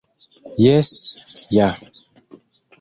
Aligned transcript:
Jes, 0.63 0.89
ja. 1.59 1.69